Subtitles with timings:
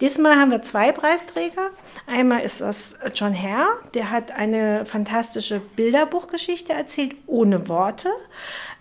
[0.00, 1.70] Diesmal haben wir zwei Preisträger.
[2.06, 8.08] Einmal ist das John Hare, der hat eine fantastische Bilderbuchgeschichte erzählt, ohne Worte,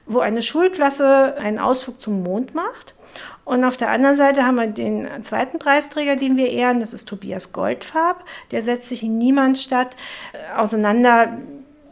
[0.05, 2.93] wo eine Schulklasse einen Ausflug zum Mond macht.
[3.43, 7.07] Und auf der anderen Seite haben wir den zweiten Preisträger, den wir ehren, das ist
[7.09, 8.23] Tobias Goldfarb.
[8.51, 9.95] Der setzt sich in Niemandstadt
[10.33, 11.38] äh, auseinander,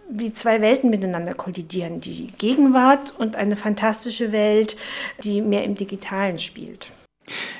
[0.09, 1.99] wie zwei Welten miteinander kollidieren.
[1.99, 4.77] Die Gegenwart und eine fantastische Welt,
[5.23, 6.87] die mehr im Digitalen spielt.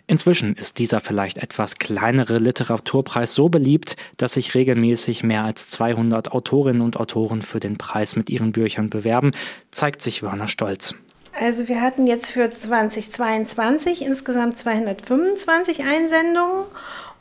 [0.09, 6.31] Inzwischen ist dieser vielleicht etwas kleinere Literaturpreis so beliebt, dass sich regelmäßig mehr als 200
[6.31, 9.31] Autorinnen und Autoren für den Preis mit ihren Büchern bewerben,
[9.69, 10.95] zeigt sich Werner Stolz.
[11.39, 16.63] Also wir hatten jetzt für 2022 insgesamt 225 Einsendungen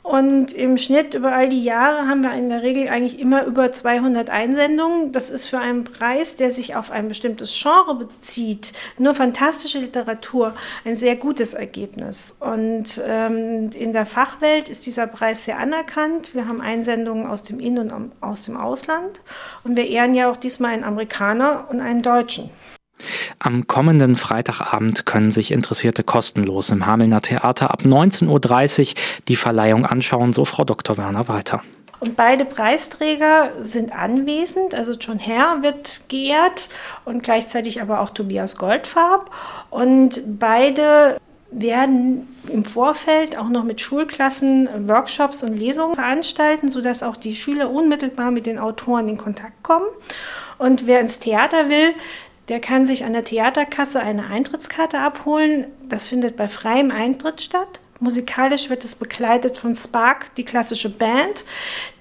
[0.07, 3.71] und im Schnitt über all die Jahre haben wir in der Regel eigentlich immer über
[3.71, 5.11] 200 Einsendungen.
[5.11, 10.53] Das ist für einen Preis, der sich auf ein bestimmtes Genre bezieht, nur fantastische Literatur,
[10.85, 12.37] ein sehr gutes Ergebnis.
[12.39, 16.33] Und ähm, in der Fachwelt ist dieser Preis sehr anerkannt.
[16.33, 19.21] Wir haben Einsendungen aus dem In- und aus dem Ausland.
[19.63, 22.49] Und wir ehren ja auch diesmal einen Amerikaner und einen Deutschen.
[23.39, 28.93] Am kommenden Freitagabend können sich Interessierte kostenlos im Hamelner Theater ab 19.30 Uhr
[29.27, 30.97] die Verleihung anschauen, so Frau Dr.
[30.97, 31.61] Werner weiter.
[31.99, 34.75] Und beide Preisträger sind anwesend.
[34.75, 36.69] Also John Herr wird geehrt
[37.05, 39.31] und gleichzeitig aber auch Tobias Goldfarb.
[39.71, 41.17] Und beide
[41.49, 47.71] werden im Vorfeld auch noch mit Schulklassen Workshops und Lesungen veranstalten, sodass auch die Schüler
[47.71, 49.87] unmittelbar mit den Autoren in Kontakt kommen.
[50.57, 51.93] Und wer ins Theater will,
[52.49, 55.65] der kann sich an der Theaterkasse eine Eintrittskarte abholen.
[55.89, 57.79] Das findet bei freiem Eintritt statt.
[57.99, 61.43] Musikalisch wird es begleitet von Spark, die klassische Band,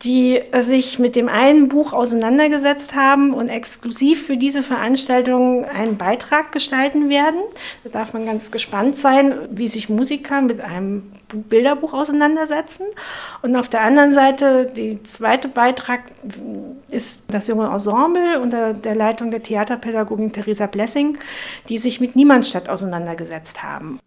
[0.03, 6.53] die sich mit dem einen Buch auseinandergesetzt haben und exklusiv für diese Veranstaltung einen Beitrag
[6.53, 7.41] gestalten werden.
[7.83, 12.85] Da darf man ganz gespannt sein, wie sich Musiker mit einem Bilderbuch auseinandersetzen.
[13.41, 16.03] Und auf der anderen Seite, der zweite Beitrag
[16.91, 21.19] ist das junge Ensemble unter der Leitung der Theaterpädagogin Theresa Blessing,
[21.69, 23.99] die sich mit Niemandstadt auseinandergesetzt haben.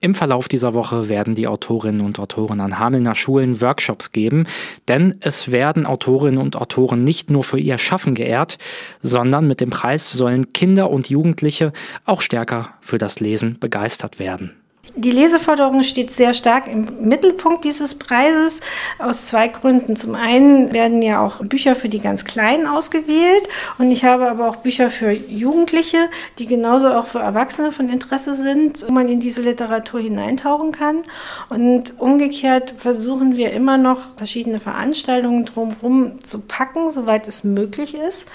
[0.00, 4.46] Im Verlauf dieser Woche werden die Autorinnen und Autoren an Hamelner Schulen Workshops geben,
[4.86, 8.58] denn es werden Autorinnen und Autoren nicht nur für ihr Schaffen geehrt,
[9.02, 11.72] sondern mit dem Preis sollen Kinder und Jugendliche
[12.04, 14.57] auch stärker für das Lesen begeistert werden.
[14.94, 18.60] Die Leseförderung steht sehr stark im Mittelpunkt dieses Preises
[18.98, 19.96] aus zwei Gründen.
[19.96, 24.48] Zum einen werden ja auch Bücher für die ganz Kleinen ausgewählt und ich habe aber
[24.48, 29.20] auch Bücher für Jugendliche, die genauso auch für Erwachsene von Interesse sind, wo man in
[29.20, 31.02] diese Literatur hineintauchen kann.
[31.48, 38.26] Und umgekehrt versuchen wir immer noch verschiedene Veranstaltungen drumherum zu packen, soweit es möglich ist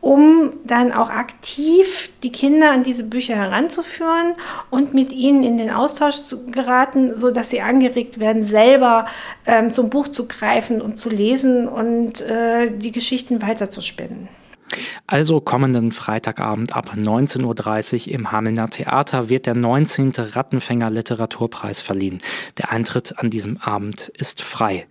[0.00, 4.34] um dann auch aktiv die Kinder an diese Bücher heranzuführen
[4.70, 9.06] und mit ihnen in den Austausch zu geraten, so dass sie angeregt werden, selber
[9.46, 14.28] ähm, zum Buch zu greifen und zu lesen und äh, die Geschichten weiterzuspinnen.
[15.06, 20.12] Also kommenden Freitagabend ab 19.30 Uhr im Hamelner Theater wird der 19.
[20.16, 22.18] Rattenfänger Literaturpreis verliehen.
[22.58, 24.86] Der Eintritt an diesem Abend ist frei.